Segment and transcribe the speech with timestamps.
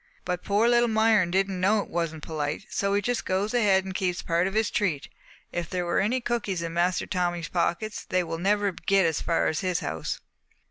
[0.25, 3.93] But poor little Myron didn't know it wasn't polite, so he just goes ahead and
[3.93, 5.07] keeps part of his treat.
[5.51, 9.45] If there are any cookies in Master Tommy's pockets, they will never get as far
[9.45, 10.19] as his house."